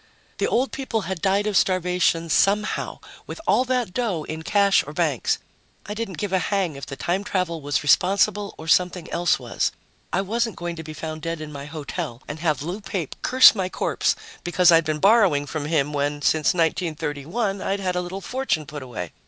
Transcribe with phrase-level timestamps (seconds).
[0.39, 4.93] The old people had died of starvation somehow with all that dough in cash or
[4.93, 5.37] banks.
[5.85, 9.71] I didn't give a hang if the time travel was responsible, or something else was.
[10.11, 13.53] I wasn't going to be found dead in my hotel and have Lou Pape curse
[13.53, 18.21] my corpse because I'd been borrowing from him when, since 1931, I'd had a little
[18.21, 19.13] fortune put away.